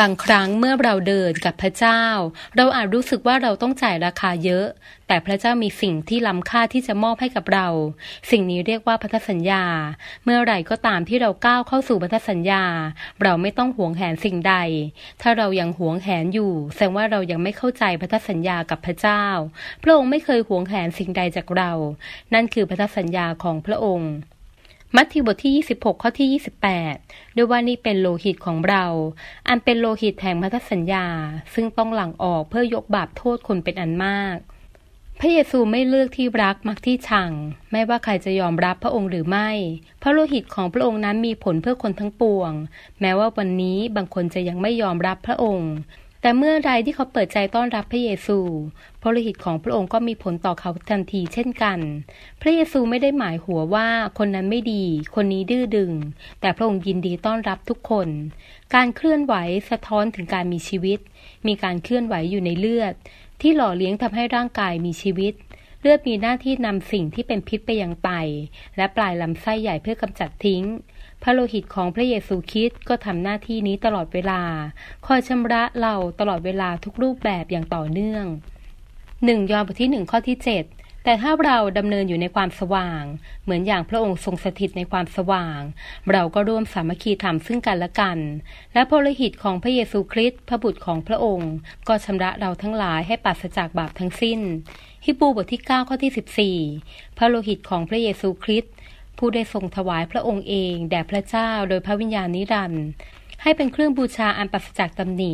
[0.00, 2.02] บางครั้งเมื่อเราเดินกับพระเจ้า
[2.56, 4.66] เราอาจรู้สึกว่าเราต้องจ่ายราคาเยอะ
[5.08, 7.68] แต่พระเจ้ามีสิ่งที่ล้ำค่าที่จะมอบให้กับเรา
[8.30, 9.64] สิ่งนี้เรียกว่าพันธสัญญา
[10.24, 12.64] เมื่อไหร่ก็ตามที่เราก้าวเข้าสู่พันธสัญญา
[13.22, 14.54] เราไม่ต้องหวงแหนสิ่งใด
[15.22, 19.24] ถ้าเรายังหวงแหนอยู่แสดงว่าเรายังไม่เข้าใจพันธสัญญากับพระเจ้า
[19.82, 21.72] พระองค์ไม่เคยหวงแหนสิ่งใดจากเรา
[22.34, 24.12] นั่นคือพันธสัญญาของพระองค์
[24.96, 26.40] มัทธิวบทที่ 26 ข้อที่
[26.90, 28.84] 28 ด้วยว่านี่เป็นโลหิตของเรา
[29.48, 31.06] อันเป็นโลหิตแห่งพันธสัญญา
[31.54, 34.36] ซึ่งต้องหลั่งออกเพื่อยกบาปโทษคนเป็นอันมาก
[35.20, 37.30] พระเยซูไม่เลือกที่รักมักที่ชัง
[37.72, 39.50] ไม่ว่าใครจะยอมรับพระองค์หรือไม่
[40.02, 42.52] พระโลหิตของพระองค์นั้นมีผลเพื่อคนทั้งปวง
[43.00, 45.72] แม้ว่าวันนี้บางคนจะยังไม่ยอมรับพระองค์
[46.24, 48.38] แต่เมื่อใดที่เขาเปิดใจต้อนรับพระเยซู
[49.00, 51.78] พระฤทธิ์ของพระองค์ก็มีผลต่อเขาทันทีเช่นกัน
[52.40, 55.92] พระเยซูไม่ได้หมายหัวว่าคนนั้นไม่ดี คนนี้ดื้อดึง
[56.40, 58.08] แต่พระองค์ยินดีต้อนรับทุกคน
[58.74, 59.34] การเคลื่อนไหว
[59.70, 60.98] สะท้อนถึงการมีชีวิต
[61.46, 62.94] มีการเคลื่อนไหวอยู่ในเลือด
[63.40, 65.34] ที่หล่อเลี้ยงทำให้ร่างกายมีชีวิต
[65.80, 68.10] เลือดมีหน้าที่นำสิ่งที่เป็นพิษไปยังไต
[68.76, 70.62] และปลายลำไส้ใหญ่เพื่อกำจัดทิ้ง
[71.22, 74.42] พระโลหิตของพระเยซูคริสต์ก็ทำหน้าที่นี้ตลอดเวลา
[75.06, 78.24] คอยชำระเราตลอดเวลาทุกรูปแบบอย่างต่อเนื่อง
[79.24, 80.64] หนึ่งยอห์นบทที่หนึ่งข้อที่เจ็ด
[81.04, 83.02] แต่ถ้าเราดำเนินอยู่ในความสว่าง
[83.42, 85.58] เหมือนอย่างพระองค์ทรงสถิตในความสว่าง
[86.12, 88.18] เราก็ร่วมสามัคคีธรรมซึ่งกันและกัน
[88.72, 91.52] และพระโลหิตของพระเยซูคริสต์พระบุตรของพระองค์
[91.88, 94.40] ก็ชำระเราทั้งหลายให้ปราศจากบาปทั้งสิ้น
[95.04, 98.72] ฮิบูบทที่ 9 ข้อที่ 14 พระโลหิตของพระเยซูคริสต์
[99.24, 102.84] ผู้ได้ทรงถวายพระองค์เองแด่พระเจ้าโดยพระวิญญาณนิรันดร์
[103.42, 105.32] ให้เป็นเครื่องบูชาอันปราศจากตำหนิ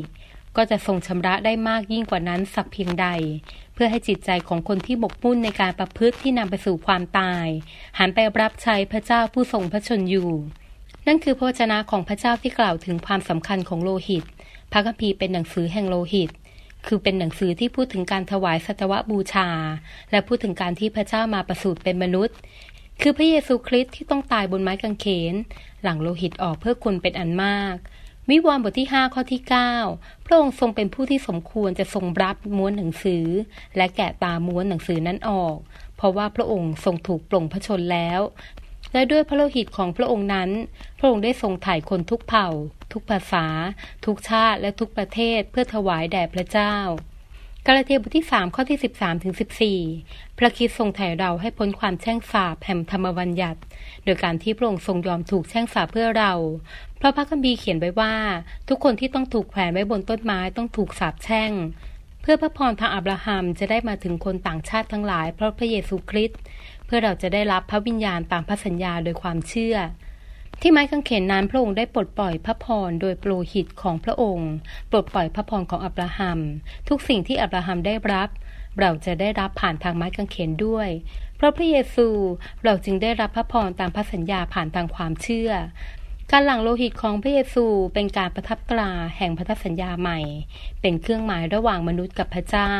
[0.56, 3.06] ก็จะทรงชำระได้มากยิ่งกว่านั้นสักเพียงใด
[3.74, 7.46] เพื่อให้จิตใจของคนที่บกมุ่นในการประพฤติที่นำไปสู่ความตาย
[7.98, 10.30] หันไปรับใช้พระเจ้าผู้ทรงพระชนอยู่
[11.06, 14.24] นั่นคือพระเจนะของพระเจ้าที่กล่าวถึงความสำคัญของโลหิต
[14.72, 16.30] พระคัมภีร์เป็นหนังสือแห่งโลหิต
[16.86, 19.48] คือเป็นหนังสือที่พูดถึงการถวายสัตวบูชา
[20.10, 22.36] และพูดถึงการที่พระเจ้ามาประสูติเป็นมนุษย์
[23.00, 25.34] คือพระเยซูคริสต์ที่ต้องตายบนไม้กางเขน
[25.82, 27.76] หลังโลหิตออกเพื่อคนเป็นอันมาก
[28.30, 29.40] วิวรณ์บทที่ 5 ข้อที่
[29.84, 33.26] 9 พระองค์ทรงเป็นผู้ที่สมควรจะทรงรับม้วนหนังสือ
[33.76, 35.56] และแกะตาม้วนหนังสือนั้นออก
[35.96, 38.20] เพราะว่าพระองค์ทรงถูกปลงพระชนแล้ว
[38.92, 40.50] และด้วยพระโลหิตของพระองค์นั้น
[40.98, 42.48] พระองค์ได้ทรงถ่ายคนทุกเผ่า
[42.92, 43.46] ทุกภาษา
[44.04, 46.74] ทุกชาติและทุกประเทศเพื่อถวายแด่พระเจ้า
[47.66, 49.34] กาลาเทียบทที่ 3 ข้อที่ 13ถึง
[49.84, 53.60] 14 พระคิดทรงไถ่เราให้พ้นความแช่งสาปแห่งธรรมบัญญัติ
[54.04, 56.32] โดยการที่พระองค์ทรงยอมถูกแช่งสาปเพื่อเรา
[56.98, 58.14] เพราะพระคัมภีร์เขียนไว้ว่า
[58.68, 61.52] ทุกคนที่ต้องถูกแขวนไว้บนต้นไม้ต้องถูกสาปแช่ง
[62.22, 66.38] เพื่อพระพรทางอับราฮัมจะได้มาถึงคนต่างชาติทั้งหลาย เพราะพระเยซูคริสต์
[66.86, 69.76] เพื่อเราจะได้รับพระวิญญาณตามพระสัญญาโดยความเชื่อ
[70.60, 74.50] ที่ไม้กางเขนนั้นพระองค์ได้ปลดปล่อยพระพรโดยโปรหิตของพระองค์
[74.90, 76.38] ปลดปล่อยพระพรของอับราฮัม
[76.88, 78.28] ทุกสิ่งที่อับราฮัมได้รับ
[78.80, 80.88] เราจะได้รับผ่านทางไม้กางเขนด้วย
[81.36, 82.08] เพราะพระเยซู
[82.64, 85.50] เราจึงได้รับพระพรตามพระสัญญาผ่านทางความเชื่อ
[86.30, 90.20] การหลั่งโลหิตของพระเยซูเป็นการประทับตราแห่งพันธสัญญาใหม่
[90.80, 92.72] เป็นเครื่องหมายระหว่างมนุษย์กับพระเจ้า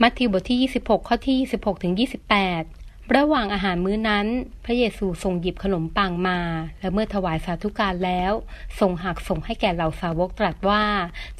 [0.00, 2.77] มัทธิวบทที่ 26 ข้อที่ 26ถึง28
[3.16, 4.26] ระหว่างอาหารมื้อนั้น
[4.64, 6.38] พระเยซูทรงหยิบขนมปังมา
[6.80, 8.32] และเมื่อถวายสาธุการแล้ว
[8.80, 10.84] ทรงหักส่งให้แก่เหล่าสาวกตรัสว่า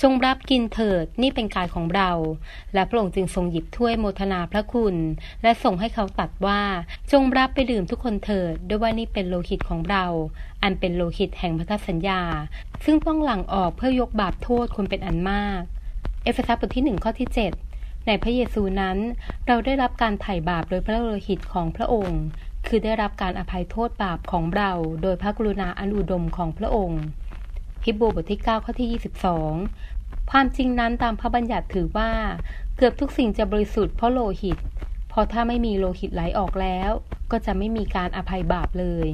[0.03, 2.11] จงรับกินเถิดนี่เป็นกายของเรา
[2.75, 4.97] และพระองค์จึงทรงหยิบถ้วยโมทนาพระคุณ
[5.43, 6.61] และส่งให้เขาตัดว่า
[7.13, 10.05] จงรับไปดื่มทุกคนเถิด ด้วยว่านี่เป็นโลหิตของเรา
[10.63, 12.23] อันเป็นโลหิตแห่งพันธสัญญา
[12.85, 15.61] ซึ่งต้องหลั่งออกเพื่อยกบาปโทษคนเป็นอันมาก
[16.25, 17.68] เอเฟซัสบทที่หนึ่งข้อที่ 7
[18.07, 18.99] ในพระเยซูนั้น
[19.47, 22.21] เราได้รับการไถ่บาปโดยพระโลหิตของพระองค์
[22.67, 27.03] คือได้รับการอภัยโทษบาปของเราโดยพระกรุณาอันอุดมของพระองค์
[27.85, 29.01] ฮิบูบทที่9ข้อที่
[29.63, 32.11] 22 ความจริงนั้นตามพระบัญญัติถือว่า
[32.77, 34.59] เกือบทุกสิ่งจะบริสุทธิ์เพราะโลหิต
[35.09, 36.91] เพราะถ้าไม่มีโลหิตไหลออกแล้ว
[37.31, 39.07] ก็จะไม่มีการอภัยบาปเลย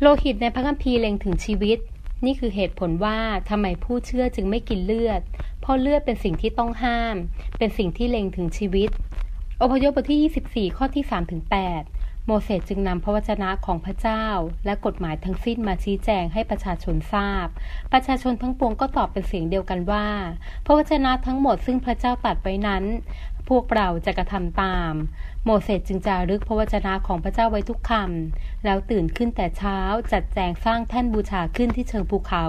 [0.00, 1.78] โลหิตในพระคัมภีร์เล็งถึงชีวิต
[2.24, 5.22] นี่คือเหตุผลว่าทำไมผู้เชื่อจึงไม่กินเลือด
[5.68, 7.16] ราะเลือดเป็นสิ่งที่ต้องห้าม
[7.58, 8.90] เป็นสิ่งที่เล็งถึงชีวิต
[9.62, 14.24] อพยพบทที่ 24 ข้อที่3ถึง8โมเสสจึงนำพระวจนะของพระเจ้า
[14.64, 17.46] และกฎหมายทั้งสิ้นมาชี้แจงให้ประชาชนทราบ
[17.92, 20.06] ประชาชนทั้งปวงก็ตอบเป็นเสียงเดียวกันว่า
[20.66, 22.84] พระวจนะทั้งหมดซึ่งพระเจ้าตัดไว้นั้น
[23.48, 24.92] พวกเราจะกระทำตาม
[25.44, 29.78] โมเสสจึงจารึกพระวจนะของพระเจ้าไว้ทุกคำ แล้วตื่นขึ้นแต่เช้า
[30.12, 32.46] จัดแจงสร้างแท่นบูชาขึ้นที่เชิงภูเขา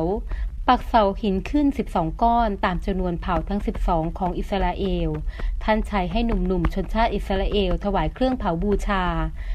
[0.72, 5.10] ปักเสาหินขึ้น 12 ก้อนตามจำนวนเผ่าทั้ง 12 ของอิสราเอล
[5.64, 9.04] ท่านใช้ให้หนุ่มๆ ชนชาติอิสราเอล ถวายเครื่องเผาบูชา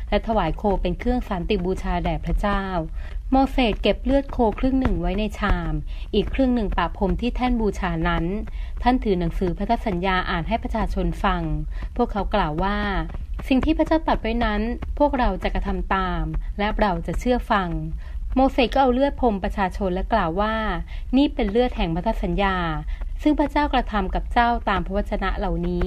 [0.09, 2.62] และถวายโคเป็นเครื่องสันติบูชาแด่พระเจ้า
[3.31, 5.72] โมเสสเก็บเลือดโคครึ่งหนึ่งไว้ในชาม
[6.14, 8.24] อีกครึ่งหนึ่งปะพรมที่แท่นบูชานั้น
[8.83, 11.42] ท่านถือหนังสือพันธสัญญาอ่านให้ประชาชนฟัง
[11.96, 12.79] พวกเขากล่าวว่า
[13.48, 14.61] สิ่งที่พระเจ้าตัดไว้นั้น
[14.98, 16.24] พวกเราจะกระทำตาม
[16.59, 17.68] และเราจะเชื่อฟัง
[18.35, 20.55] โมเสสก็เอาเลือดพรมประชาชนและกล่าวว่า
[21.16, 22.57] นี่เป็นเลือดแห่งพันธสัญญา
[23.23, 25.87] ซึ่งพระเจ้ากระทำกับเจ้าตามพระวจนะเหล่านี้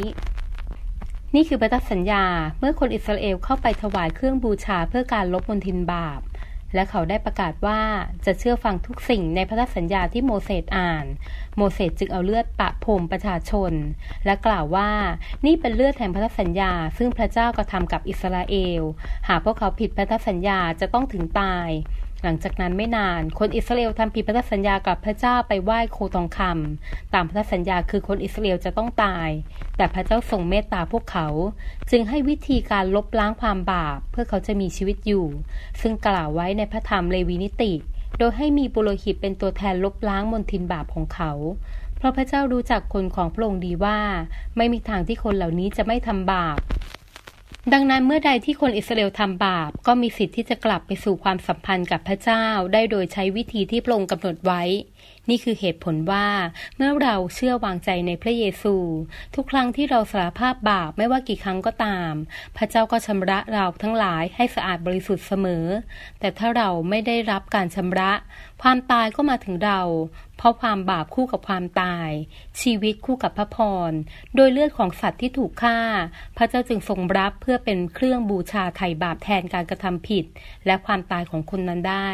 [1.36, 2.24] นี่คือพันธสัญญา
[2.60, 6.22] เมื่อคนอิสราเอลเข้าไปถวายเครื่องบูชาเพื่อการลบมนทินบาป
[6.76, 7.82] และเขาได้ประกาศว่า
[8.26, 11.06] จะเชื่อฟังทุกสิ่งในพันธสัญญาที่โมเสสอ่าน
[11.58, 13.72] โมเสสจึงเอาเลือดปะพรมประชาชน
[14.26, 14.90] และกล่าวว่า
[15.46, 18.82] นี่เป็นเลือดแห่งพันธสัญญา ซึ่งพระเจ้ากระทำกับอิสราเอล
[19.28, 21.70] หากพวกเขาผิดพันธสัญญาจะต้องถึงตาย
[22.24, 29.30] หลังจากนั้นไม่นาน คนอิสราเอลทำผิดพันธสัญญากับพระเจ้าไปไหว้โคทองคำตามพันธสัญญาคือคนอิสราเอลจะต้องตาย
[29.78, 31.28] แต่พระเจ้าทรงเมตตาพวกเขา
[31.92, 35.26] จึงให้วิธีการลบล้างความบาปเพื่อเขาจะมีชีวิตอยู่
[35.82, 37.74] ซึ่งกล่าวไว้ในพระธรรมเลวีนิติ
[38.18, 41.32] โดยให้มีบุโรหิตเป็นตัวแทนลบล้างมลทินบาปของเขา
[41.98, 44.00] เพราะพระเจ้ารู้จักคนของพระองค์ดีว่า
[44.58, 46.58] ไม่มีทางที่คนเหล่านี้จะไม่ทำบาป
[47.74, 54.64] ดังนั้นเมื่อใดที่คนอิสราเอลทำบาป ก็มีสิทธิ์ที่จะกลับไปสู่ความสัมพันธ์กับพระเจ้า ได้โดยใช้วิธีที่พระองค์กำหนดไว้
[55.30, 56.28] นี่คือเหตุผลว่า
[56.76, 58.76] เมื่อเราเชื่อวางใจในพระเยซู
[59.36, 62.12] ทุกครั้งที่เราสารภาพบาปไม่ว่ากี่ครั้งก็ตาม
[62.58, 65.66] พระเจ้าก็ชำระเราทั้งหลายให้สะอาดบริสุทธิ์เสมอ
[66.20, 68.12] แต่ถ้าเราไม่ได้รับการชำระ
[68.62, 69.82] ความตายก็มาถึงเรา
[70.38, 72.10] เพราะความบาปคู่กับความตาย
[72.62, 73.58] ชีวิตคู่กับพระพ
[73.90, 73.92] ร
[74.36, 75.80] โดยเลือดของสัตว์ที่ถูกฆ่า
[76.38, 80.26] พระเจ้าจึงทรงรับเพื่อเป็นเครื่องบูชาไถ่บาปแทนการกระทำผิด
[80.66, 82.10] และความตายของคนนั้นได้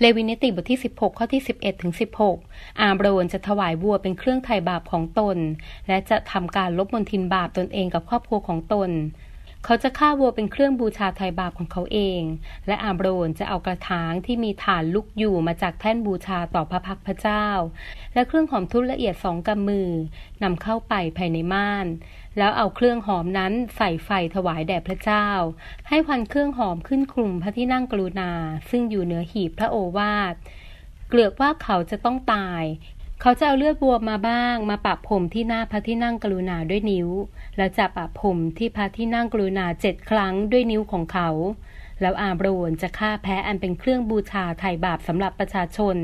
[0.00, 1.92] เลวินิติบทที่ 16 ข้อที่ 11ถึง
[2.36, 5.36] 16 อาบรนจะถวายวัวเป็นเครื่องไถ่บาปของตน
[5.88, 8.90] และจะทำการลบมนทินบาปตนเองกับครอบครัวของตน
[9.64, 12.20] เขาจะฆ่าวัวเป็นเครื่องบูชาไถ่บาปของเขาเอง
[12.66, 17.46] และอาบรนจะเอากระถางที่มีฐานลุกอยู่มาจากแท่นบูชาต่อพระพักพระเจ้า
[18.14, 19.90] และเครื่องหอมทุละเอียดสองกำมือ
[20.42, 21.86] นำเข้าไปภายในม่าน
[22.38, 25.26] แล้วเอาเครื่องหอมนั้นใส่ไฟถวายแด่พระเจ้า
[25.88, 28.30] ให้ควันเครื่องหอมขึ้นคลุมพระที่นั่งกรุณา
[28.70, 30.34] ซึ่งอยู่เหนือหีบพระโอวาท
[31.08, 32.62] เกลือกว่าเขาจะต้องตาย
[33.20, 37.08] เขาจะเอาเลือดบัวมาบ้าง มาปะผมที่หน้าพระที่นั่งกรุณาด้วยนิ้ว
[37.56, 41.28] และจะปะผมที่พระที่นั่งกรุณาเจ็ดครั้งด้วยนิ้วของเขา
[42.00, 45.96] แล้วอาบรวนจะฆ่าแพะอันเป็นเครื่องบูชาไถ่บาปสำหรับประชาชน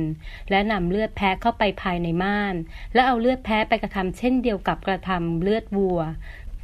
[0.50, 2.54] และนำเลือดแพะเข้าไปภายในม่าน
[2.94, 6.00] และเอาเลือดแพะไปกระทำเช่นเดียวกับกระทำเลือดวัว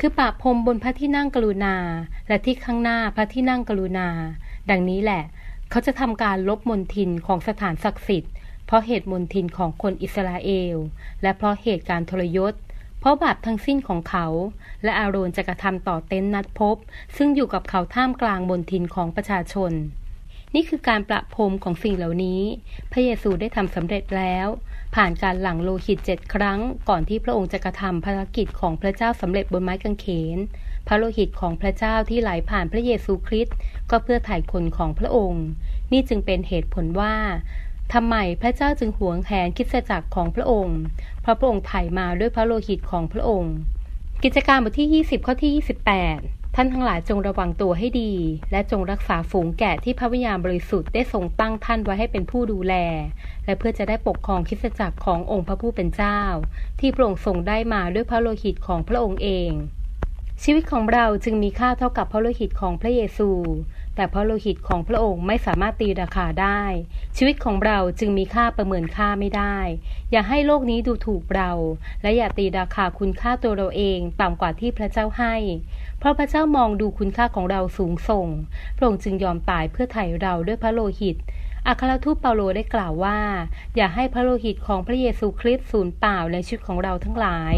[0.01, 1.77] คือปะพรมบนพระที่นั่งกรุณา
[2.29, 4.09] และที่ข้างหน้าพระที่นั่งกรุณา
[4.71, 5.23] ดังนี้แหละ
[5.71, 8.33] เขาจะทำการลบมนทินของสถานศักดิ์สิทธิ์
[8.67, 10.77] เพราะเหตุมนทินของคนอิสราเอล
[11.23, 12.55] และเพราะเหตุการทรยศ
[13.01, 14.27] เพราะบาปทั้งสิ้นของเขา
[14.85, 16.77] และอาโรนจะกระทำต่อเต็นท์นัดพบ
[17.17, 19.73] ซึ่งอยู่กับเขาท่ามกลางมนทินของประชาชน
[20.55, 22.43] นี่คือการประพรมของสิ่งเหล่านี้
[22.93, 24.47] พระเยซูได้ทำสำเร็จแล้ว
[24.95, 30.07] ผ่านการหลั่งโลหิตเจ็ดครั้ง ก่อนที่พระองค์จะกระทำภารกิจของพระเจ้าสำเร็จบนไม้กางเข
[30.37, 30.39] น
[30.87, 33.57] พระโลหิตของพระเจ้าที่ไหลผ่านพระเยซูคริสต์
[33.91, 35.45] ก็เพื่อไถ่คนของพระองค์
[35.93, 37.15] นี่จึงเป็นเหตุผลว่า
[37.95, 40.79] ทำไมพระเจ้าจึงหวงแหนคิดจักรของพระองค์
[41.29, 43.55] เพราะพระองค์ไถ่มาด้วยพระโลหิตของพระองค์
[44.25, 45.53] กิจการบทที่ 20 ข้อที่
[46.05, 48.13] 28 ท่านทั้งหลายจงระวังตัวให้ดี
[48.51, 52.75] และจงรักษาฝูงแกะที่พระวิญญาณบริสุทธิ์ได้ทรงตั้งท่านไว้ให้เป็นผู้ดูแล
[53.45, 56.21] และเพื่อจะได้ปกครองคิดจักรขององค์พระผู้เป็นเจ้า
[56.81, 59.51] ที่พระองค์ทรงได้มาด้วยพระโลหิตของพระองค์เอง
[60.43, 63.31] ชีวิตของเราจึงมีค่าเท่ากับพระโลหิตของพระเยซู
[63.99, 66.63] แต่พระโลหิตของพระองค์ไม่สามารถตีราคาได้
[67.17, 69.57] ชีวิตของเราจึงมีค่าประเมินค่าไม่ได้
[70.11, 71.51] อย่าให้โลกนี้ดูถูกเรา
[72.03, 75.35] และอย่าตีราคาคุณค่าตัวเราเองต่ำกว่าที่พระเจ้าให้
[75.99, 78.29] เพราะพระเจ้ามองดูคุณค่าของเราสูงส่ง
[78.77, 81.17] พระองค์จึงยอมตายเพื่อไถ่เราด้วยพระโลหิต
[81.67, 83.19] อัครทูตเปาโลได้กล่าวว่า
[83.77, 87.55] อย่าให้พระโลหิตของพระเยซูคริสต์สูญเปล่าในชีวิตของเราทั้งหลาย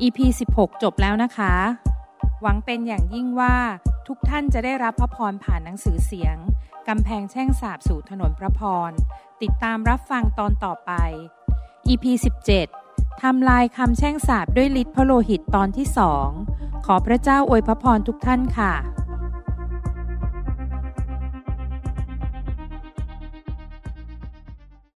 [0.00, 0.18] EP
[0.54, 1.54] 16 จบแล้วนะคะ
[2.42, 3.56] หวังเป็นอย่างยิ่งว่า
[4.06, 6.36] ทุกท่านจะได้รับพระพรผ่านหนังสือเสียง
[6.88, 8.90] กำแพงแช่งสาบสู่ถนนพระพร
[9.42, 10.92] ติดตามรับฟังตอนต่อไป
[11.88, 12.04] EP
[12.64, 16.28] 17ทำลายคำแช่งสาบด้วยฤทธิ์พระโลหิตตอนที่สอง
[16.86, 18.72] ขอพระเจ้าอวยพระพรทุกท่านค่ะ